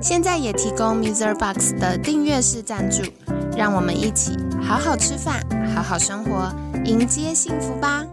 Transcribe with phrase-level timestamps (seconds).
[0.00, 1.34] 现在也提供 Mr.
[1.34, 3.02] Box 的订阅式赞助，
[3.56, 5.40] 让我们一起好好吃饭，
[5.74, 8.04] 好好生活，迎接幸福吧！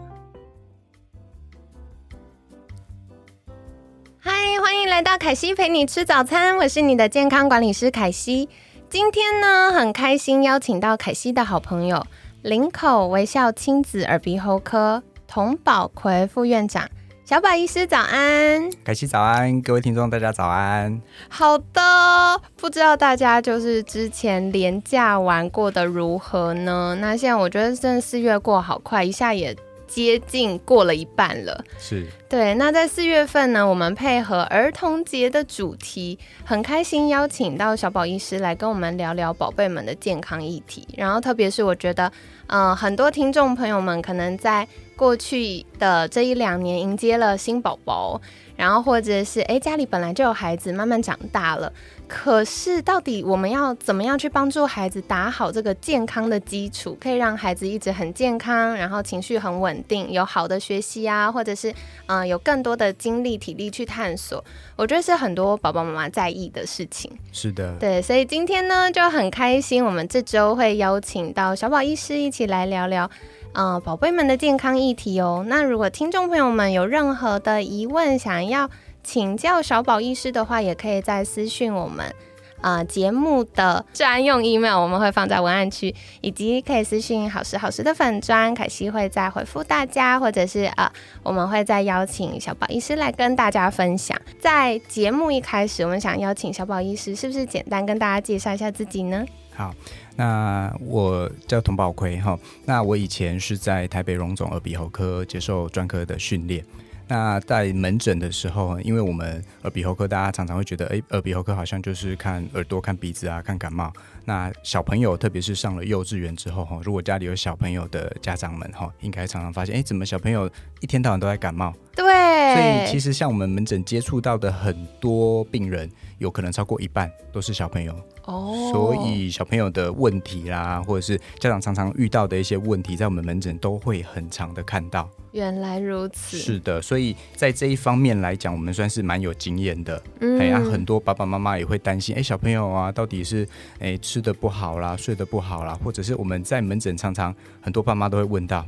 [4.20, 4.32] 嗨，
[4.62, 8.48] 欢迎来到凯西陪你吃早餐，我是你的健康管理师凯西。
[8.90, 12.06] 今天呢，很开心邀请到凯西的好朋友
[12.42, 16.90] 林口微笑亲子耳鼻喉科童宝奎副院长
[17.32, 18.70] 小宝医师，早安！
[18.84, 21.02] 凯西早安，各位听众大家早安。
[21.30, 26.94] 好的，不知道大家就是之前廉价玩过的如何呢？
[27.00, 29.56] 那现在我觉得真的四月过好快，一下也。
[29.88, 32.54] 接近过了一半了，是对。
[32.54, 40.88] 那在四月份呢，我们配合儿童节的主题，很开心邀请到小宝医师来跟我们聊聊宝贝们的健康议题。
[40.96, 42.10] 然后，特别是我觉得，
[42.48, 44.66] 嗯，很多听众朋友们可能在
[45.02, 48.22] 过去的这一两年迎接了新宝宝，
[48.56, 51.74] 然后或者是哎家里本来就有孩子，慢慢长大了。
[52.08, 61.74] 可是，到底我们要怎么样去帮助孩子打好这个健康的基础，可以让孩子一直很健康，然后情绪很稳定，有好的学习啊，或者是
[62.06, 64.44] 嗯有更多的精力体力去探索？
[64.76, 67.12] 我觉得是很多宝宝妈妈在意的事情。
[67.32, 73.10] 是的，对，所以今天呢就很开心，我们这周会邀请到小宝医师一起来聊聊，
[73.54, 75.44] 呃，宝贝们的健康议题哦。
[75.48, 78.70] 那如果听众朋友们有任何的疑问，想要
[79.04, 82.16] 请教小宝医师的话，也可以在私讯我们，
[82.62, 90.90] 啊，节目的专用 email 我们会放在文案区，以及可以私信好时好时的粉砖，凯西会再回复大家，或者是呃，
[91.22, 94.18] 我们会再邀请小宝医师来跟大家分享。
[94.40, 99.26] 在节目一开始，我们想邀请小宝医师，是不是简单跟大家介绍一下自己呢？
[99.62, 99.76] 好，
[100.16, 102.36] 那我叫童宝奎哈，
[102.66, 106.66] 那我以前是在台北荣总耳鼻喉科接受专科的训练。
[107.08, 113.94] 那在门诊的时候，因为我们耳鼻喉科，大家常常会觉得，哎，耳鼻喉科好像就是看耳朵、看鼻子啊，看感冒。
[114.26, 120.50] 那小朋友，特别是上了幼稚园之后，哈，如果家里有小朋友的家长们，哈，应该常常发现，哎，怎么小朋友
[120.80, 121.72] 一天到晚都在感冒？
[121.96, 122.41] 对。
[122.56, 127.94] 所以其实像我们门诊接触到的很多病人，有可能超过一半都是小朋友。
[128.26, 128.70] 哦。
[128.72, 135.10] 所以小朋友的问题啦，或者是家长常常遇到的一些问题，在我们门诊都会很常的看到。
[135.32, 140.02] 原来如此，是的，所以在这一方面来讲，我们算是蛮有经验的。
[140.20, 143.48] 嗯，哎呀，很多爸爸妈妈也会担心，哎，小朋友啊，到底是
[143.80, 148.66] 哎吃的不好啦，睡得不好啦，或者是我们在门诊常常很多爸妈都会问到，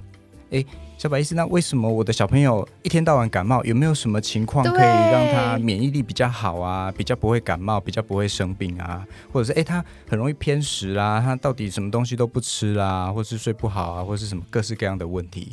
[0.54, 0.64] 哎，
[1.00, 3.64] 小白医师，那为什么我的小朋友一天到晚感冒？
[3.64, 9.04] 有没有什么情况可以让他免疫力比较好啊，比较不会感冒，比较不会生病啊？
[9.32, 15.52] 或者是哎，他很容易偏食啦，他到底什么东西都不吃啦，或是睡不好啊，或是什么各式各样的问题？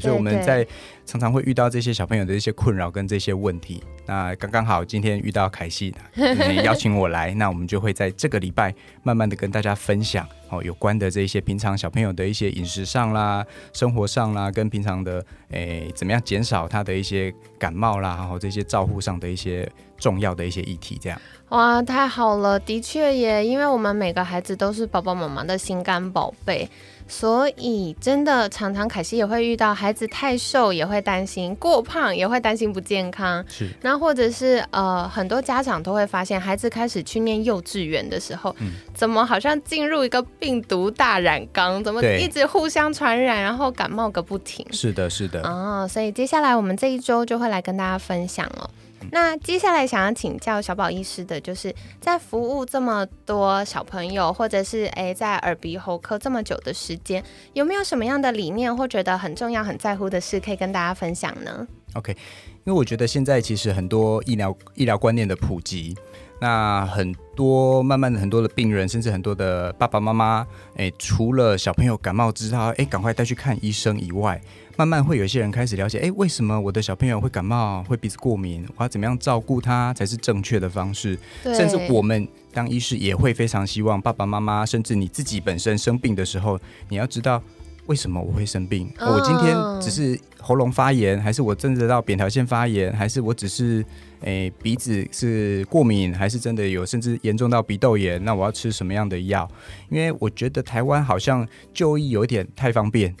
[0.00, 0.66] 所以我们在
[1.04, 3.82] 常常会遇到这些小朋友的一些困扰跟这些问题。
[4.06, 5.94] 那刚刚好今天遇到凯西，
[6.64, 20.98] 邀请我来，那我们就会在这个礼拜慢慢的跟大家分享哦有关的这些平常小朋友的一些饮食上啦、生活上啦，跟平常的诶怎么样减少他的一些感冒啦，然后这些照护上的一些重要的一些议题。
[21.00, 21.20] 这样
[21.50, 26.68] 哇，太好了，的确也，因为我们每个孩子都是爸爸妈妈的心肝宝贝。
[27.08, 33.44] 所以，真的常常凯西也会遇到孩子太瘦，也会担心过胖，也会担心不健康。
[33.48, 38.54] 是，那或者是呃，很多家长都会发现，孩子开始去念幼稚园的时候，
[38.94, 44.64] 怎么好像进入一个病毒大染缸，怎么一直互相传染，然后感冒个不停。
[44.70, 45.42] 是的，是的。
[45.42, 48.70] 哦，所以接下来我们这一周就会来跟大家分享了。
[49.14, 57.22] 那接下来想要请教小宝医师的，就是在服务这么多小朋友，或者是诶在耳鼻喉科这么久的时间，
[57.52, 62.16] 有没有什么样的理念或觉得很重要、很在乎的事，可以跟大家分享呢？OK，
[62.64, 65.94] 因为我觉得现在其实很多医疗医疗观念的普及。
[66.42, 70.44] 那很多慢慢的很多的病人，甚至很多的爸爸妈妈，
[70.74, 74.42] 哎，除了小朋友感冒之后，哎，赶快带去看医生以外，
[74.76, 81.16] 慢慢会有一些人开始了解，哎，为什么我的小朋友会感冒，会鼻子过敏，我要怎么样照顾他才是正确的方式？
[81.44, 87.40] 甚至我们当医师也会非常希望爸爸妈妈，甚至你自己本身生病的时候，你要知道
[87.86, 88.92] 为什么我会生病？
[89.00, 93.84] 我今天只是喉咙发炎，还是我真的到扁桃腺发炎，还是我只是？
[94.24, 98.24] 诶鼻子是过敏，还是真的有甚至严重到鼻窦炎？
[98.24, 99.50] 那我要吃什么样的药？
[99.90, 101.44] 因为我觉得台湾好像
[101.74, 103.12] 就医有点太方便，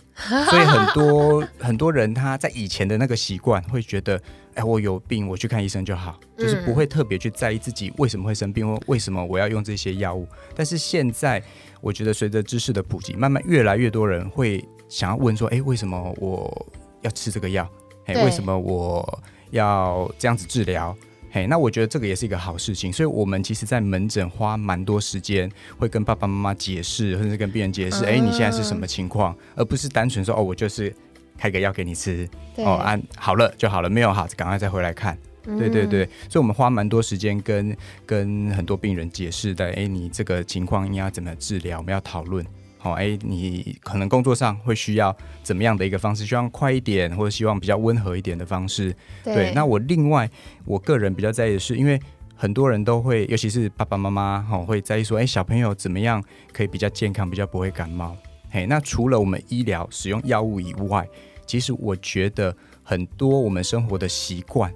[0.48, 4.22] 所以很多 很多人他在以前的那个习惯会觉得，
[4.54, 10.26] 哎，我有病我去看医生就好，就是不会特别去在意自己为什么会生病或为什么我要用这些药物。
[10.54, 11.42] 但是现在
[11.80, 16.66] 我觉得随着知识的普及，慢慢越来越多人会想要问说，哎，为什么我
[17.00, 17.68] 要吃这个药？
[18.06, 20.96] 哎，为什么我要这样子治疗？
[21.30, 30.94] 嘿，那我觉得这个也是一个好事情，所以我们其实，在门诊花蛮多时间，会跟爸爸妈妈解释，或者是跟病人解释，哎，你现在是什么情况，而不是单纯说，哦，我就是
[31.42, 32.28] 开个药给你吃，
[32.58, 35.18] 哦，按好了就好了，没有好，赶快再回来看。
[35.58, 42.46] 对对对，所以我们花蛮多时间跟跟很多病人解释的，哎，你这个情况应该怎么治疗，我们要讨论。
[42.78, 46.24] 好，哎，你可能工作上会需要怎么样的一个方式？
[46.24, 48.94] 希望快一点，或者希望比较温和一点的方式。
[49.24, 50.30] 对，那我另外
[50.64, 51.98] 我个人比较在意的是，因为
[52.36, 56.22] 很多人都会，尤其是爸爸妈妈，哈，会在意说，哎，小朋友怎么样
[56.52, 58.16] 可以比较健康，比较不会感冒？
[58.48, 61.08] 嘿，那除了我们医疗使用药物以外，
[61.52, 62.56] 其实我觉得。
[62.84, 64.70] 很多我们生活的习惯，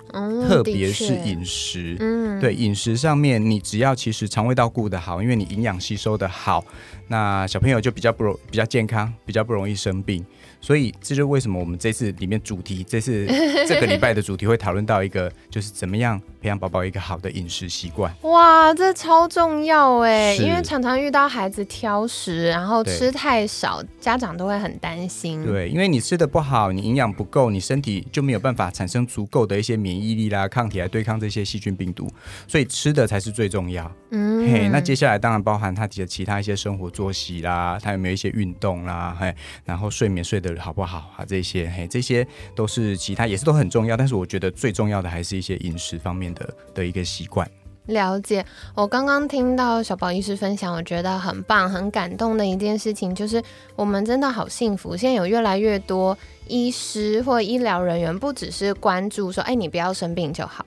[0.47, 6.65] 特别是饮食，嗯，对饮食上面，你只要其实肠胃道顾得好，因为你营养吸收的好，
[7.09, 10.25] 那小朋友就比较不容比较健康，比较不容易生病。
[10.61, 13.27] 所以这就是为什么我们这次里面主题，这次
[13.67, 18.15] 这个礼拜的主题会讨论到一个，就是怎么样培养宝宝一个好的饮食习惯。
[18.23, 25.45] 哇，这超重要哎，因为常常遇到孩子挑食，然后吃太少，家长都会很担心。
[25.45, 32.09] 对，因为你吃的不好，你营养不够，你身体就没有办法产生足够的一些免疫力啦、抗体来对抗这些细菌病毒，
[32.47, 33.91] 所以吃的才是最重要。
[34.13, 39.35] 嗯，嘿，那接下来当然包含他的其他一些生活作息啦，他有没有一些运动啦，嘿，
[39.65, 40.57] 然后睡眠睡得。
[40.61, 41.25] 好不好啊？
[41.25, 47.51] 这些嘿，这些都是其他也是都很重要，但是我觉得最重要的还是一些饮食方面的的一个习惯。
[47.87, 48.45] 了解，
[48.75, 53.41] 我刚刚听到小宝医师分享，我觉得很棒、很感动的一件事情，就是
[53.77, 54.97] 我们真的好幸福。
[54.97, 56.19] 现在有越来越多
[56.49, 60.65] 医师或医疗人员，不只是关注说，哎，你不要生病就好，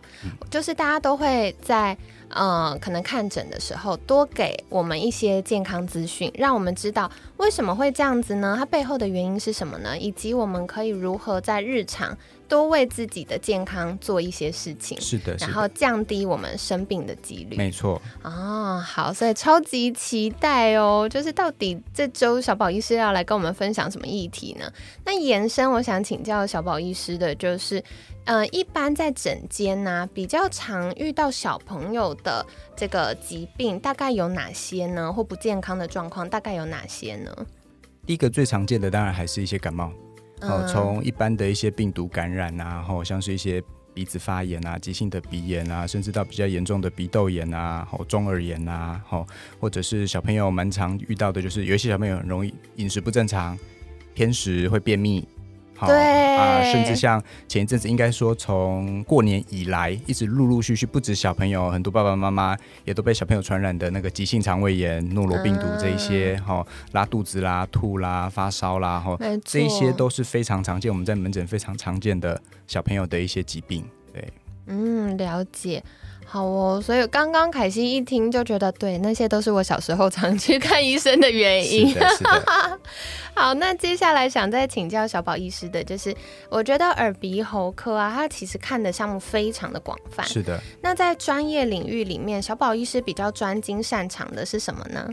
[0.50, 1.98] 就是大家都会在。
[2.32, 8.56] 呃，可能看诊的时候多给我们一些健康资讯，让我们知道为什么会这样子呢？
[8.56, 9.98] 它背后的原因是什么呢？
[9.98, 12.16] 以及我们可以如何在日常
[12.48, 15.02] 多为自己的健康做一些事情。
[15.02, 17.58] 是的，然后降低我们生病的几率。
[17.58, 18.00] 没错。
[18.22, 21.10] 哦，好，所以超级期待哦！
[21.10, 24.72] 就是到底这周小宝医师要来跟我们分享什么议题呢？
[25.04, 27.84] 那延伸，我想请教小宝医师的就是。
[28.26, 32.46] 呃，一般在诊间呢，比较常遇到小朋友的
[32.76, 35.12] 这个疾病，大概有哪些呢？
[35.12, 37.34] 或不健康的状况，大概有哪些呢？
[38.06, 39.92] 第一个最常见的，当然还是一些感冒，
[40.42, 43.64] 哦，从一般的一些病毒感染啊，然后像是一些
[43.96, 49.26] 鼻子发炎啊、急性的鼻炎啊，甚至到比较严重的鼻窦炎啊、哦中耳炎啊，哦，
[49.60, 53.58] 或者是小朋友蛮常遇到的，就是有一些小朋友很容易饮食不正常，
[54.14, 55.28] 偏食会便秘。
[55.88, 73.86] 对啊，甚至像前一阵子，应该说从过年以来，一直陆陆续续，不止小朋友，很多爸爸妈妈也都被小朋友传染的那个急性肠胃炎、诺罗病毒这一些，哈，拉肚子啦、吐啦、发烧啦，哈，这一些都是非常常见，我们在门诊非常常见的小朋友的一些疾病。
[74.14, 74.28] 对，
[74.68, 75.84] 嗯，了解。
[76.32, 81.92] 好哦，所以刚刚凯西一听就觉得，对，那些都是我小时候常去看医生的原因。
[83.34, 86.16] 好，那接下来想再请教小宝医师的，就是
[86.50, 90.24] 我觉得耳鼻喉科啊，它其实看的项目非常的广泛。
[90.26, 90.62] 是的。
[90.82, 95.08] 那在专业领域里面，小宝医师比较专精擅长的是什么呢？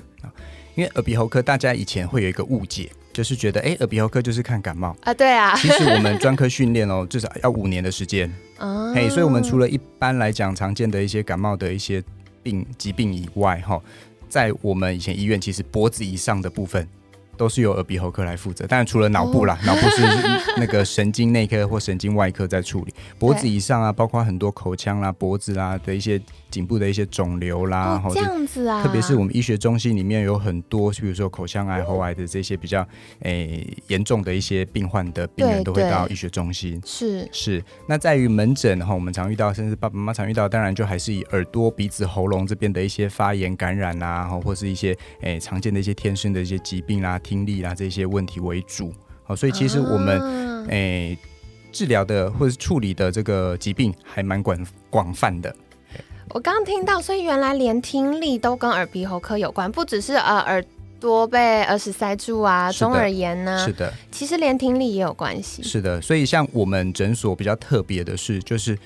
[0.74, 2.90] 因为耳鼻喉科，大家以前会有一个误解。
[3.12, 5.56] 就是觉得，哎，耳鼻喉科就是看感冒啊，对啊。
[5.56, 8.30] 其实我们专科训练哦，至少要五年的时间。
[8.60, 8.92] 哦。
[8.94, 12.04] 嘿，所以我们除了一般来讲常见的一些感冒的一些
[12.42, 13.80] 病疾病以外，哈，
[14.28, 16.86] 在我们以前医院，其实脖子以上的部分。
[17.36, 20.02] 都是由耳鼻喉科来负责，当然除了脑部啦，脑部是
[20.56, 22.94] 那个神经内科或神经外科在处理。
[23.18, 28.82] 脖子以上啊，包括很多口腔啦、脖子啦的一些颈部的一些肿瘤啦，这样子啊。
[28.82, 32.86] 特别是我们医学中心里面有很多，比如说口腔癌、喉癌的这些比较
[33.20, 36.80] 诶严重的一些病患的病人，都会到医学中心。
[36.84, 37.62] 是是。
[37.86, 47.18] 那在于门诊哈，我们常遇到，甚至爸爸妈妈常遇到，当然就还是以耳朵、鼻子、喉咙这边的一些发炎感染啊，或是一些诶常见的一些天生的一些疾病啦。
[47.18, 48.92] 听力啊这些问题为主，
[49.24, 51.18] 好，所以其实我们诶
[51.72, 55.54] 治疗的或者是处理的这个疾病还蛮广广泛的。
[56.30, 60.62] 我刚刚听到，所以原来连听力都跟耳鼻喉科有关，不只是呃耳
[61.00, 65.62] 朵被耳屎塞住啊，中耳炎呢，是的，其实连听力也有关系。
[65.62, 68.76] 是的，所以像我们诊所比较特别的是，就是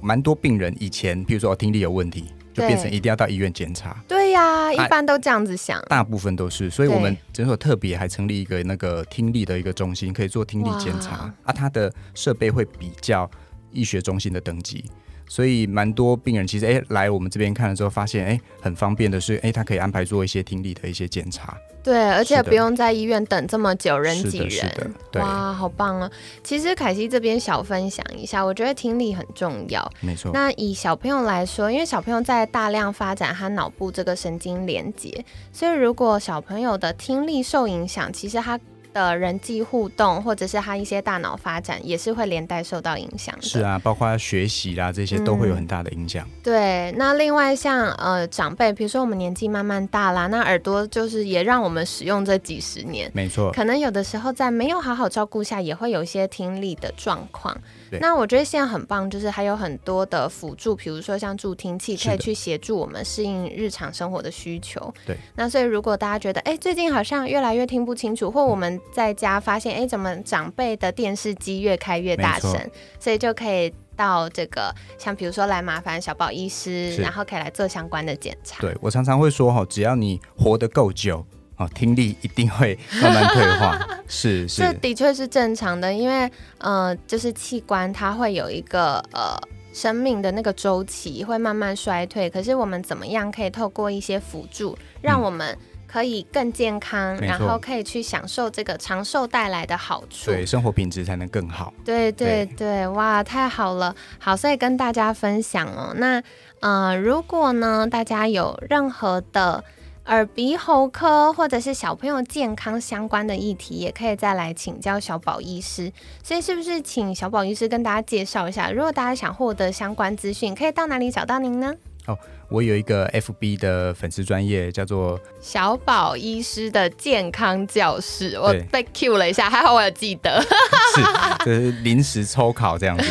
[0.00, 4.02] 蛮多病人以前，比如说听力有问题，就变成一定要到医院检查。
[4.06, 5.82] 对呀，一般都这样子想。
[5.88, 11.52] 大部分都是，所以我们诊所特别还成立一个那个听力的一个中心，可以做听力检查啊。
[11.52, 13.28] 它的设备会比较
[13.72, 14.84] 医学中心的等级。
[15.28, 21.56] 所以蛮多病人其实哎来我们这边看了之后，发现哎很方便的是哎他可以安排做一些听力的一些检查。
[21.80, 24.94] 对，而且不用在医院等这么久，人挤人。
[25.14, 26.10] 哇，好棒啊！
[26.42, 29.90] 其实凯西这边小分享一下，我觉得听力很重要。
[30.00, 30.30] 没错。
[30.34, 38.58] 那以小朋友来说，因为小朋友在大量发展他脑部这个神经连接，所以如果小朋友的听力受影响，其实他。
[38.92, 43.42] 的人际互动，或者是他一些大脑发展，也是会连带受到影响的。
[43.42, 46.26] 是啊，包括学习啦，这些都会有很大的影响。
[46.42, 53.52] 对，那另外像呃长辈，比如说我们年纪慢慢大啦，那耳朵就是也让我们使用这几十年，没错。
[53.52, 57.56] 可能有的时候在没有好好照顾下，也会有一些听力的状况。
[58.00, 64.92] 那我觉得现在很棒，就是还有很多的辅助，比如说像助听器，可以去协助我们适应日常生活的需求。
[65.06, 65.16] 对。
[65.34, 72.52] 那所以如果大家觉得，哎，最近好像越来越听不清楚，或我们在家发现，哎，怎么长辈的电视机越开越大声，
[72.98, 78.60] 所以就可以到这个，像比如说来麻烦小宝医师，然后可以来做相关的检查。
[78.60, 81.24] 对我常常会说哈，只要你活得够久。
[81.60, 89.36] 哦，听力一定会慢慢退化， 是是，这的确是正常的，因为呃，就是器官它会有一个呃
[89.72, 92.30] 生命的那个周期，会慢慢衰退。
[92.30, 95.58] 可是我们怎么样可以透过一些辅助，让我们
[95.90, 101.72] 可以更健康，然后可以去享受这个长寿带来的好处，对生活品质才能更好。
[101.84, 105.94] 对对对，哇，太好了，好，所以跟大家分享哦。
[105.96, 106.22] 那
[106.60, 109.64] 呃，如果呢，大家有任何的。
[110.08, 115.92] 耳鼻喉科或者是小朋友健康相关的议题，也可以再来请教小宝医师。
[116.22, 118.70] 所以是不是请小宝医师跟大家介绍一下？
[118.70, 121.74] 如果大家想获得相关资讯，可以到哪里找到您呢？
[122.08, 128.38] 哦，我有一个 FB 的粉丝专业，叫做小宝医师的健康教室。
[128.40, 130.40] 我被 Q 了一下，还好我有记得。
[130.96, 133.04] 是，就是临时抽考这样子。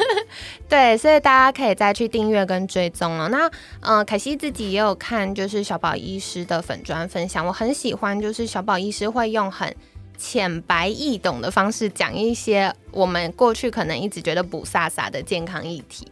[0.68, 3.28] 对，所以大家可以再去订阅跟追踪了。
[3.28, 3.50] 那，
[3.80, 9.74] 呃，凯西自己也有看，就是小宝医师的粉砖分享，我很喜欢，就是小宝医师会用很
[10.18, 16.06] 浅白易懂的方式讲一些我们过去可能一直觉得不飒飒的健康议题。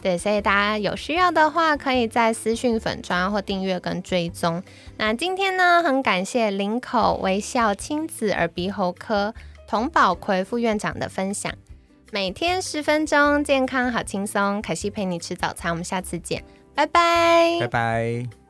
[0.00, 4.62] 对，所以大家有需要的话，可以在私讯粉砖或订阅跟追踪。
[4.96, 9.34] 那今天呢，很感谢林口微笑亲子耳鼻喉科
[9.66, 11.52] 童宝奎副院长的分享。
[12.10, 14.62] 每天十分钟，健康好轻松。
[14.62, 16.42] 凯西陪你吃早餐，我们下次见，
[16.74, 18.47] 拜拜，拜拜。